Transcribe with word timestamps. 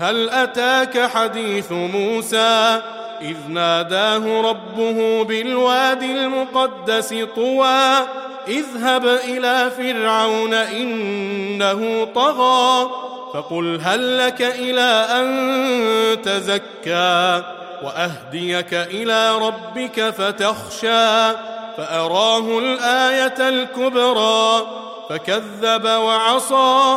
هل 0.00 0.30
أتاك 0.30 1.10
حديث 1.10 1.72
موسى 1.72 2.82
إذ 3.22 3.36
ناداه 3.48 4.40
ربه 4.40 5.24
بالوادي 5.24 6.12
المقدس 6.12 7.14
طوى 7.36 8.06
اذهب 8.48 9.06
إلى 9.06 9.70
فرعون 9.70 10.54
إنه 10.54 12.08
طغى 12.14 12.90
فقل 13.34 13.80
هل 13.82 14.18
لك 14.18 14.42
إلى 14.42 15.06
أن 15.10 16.22
تزكى 16.22 17.42
وأهديك 17.82 18.74
إلى 18.74 19.38
ربك 19.38 20.10
فتخشى 20.10 21.36
فأراه 21.76 22.58
الآية 22.58 23.48
الكبرى 23.48 24.66
فكذب 25.08 25.84
وعصى 25.84 26.96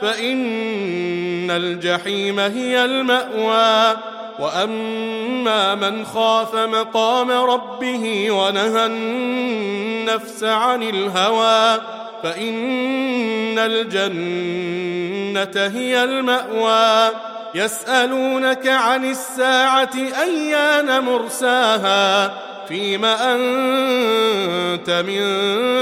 فإن 0.00 1.50
الجحيم 1.50 2.40
هي 2.40 2.84
المأوى. 2.84 3.96
وأما 4.38 5.74
من 5.74 6.04
خاف 6.04 6.54
مقام 6.54 7.30
ربه 7.30 8.30
ونهى 8.30 8.86
النفس 8.86 10.44
عن 10.44 10.82
الهوى 10.82 11.80
فإن 12.22 13.58
الجنة 13.58 15.66
هي 15.66 16.04
المأوى. 16.04 17.10
يسألونك 17.54 18.66
عن 18.66 19.10
الساعة 19.10 19.90
أيان 20.22 21.04
مرساها 21.04 22.34
فيم 22.68 23.04
أنت 23.04 24.90
من 24.90 25.20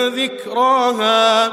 ذكراها. 0.08 1.52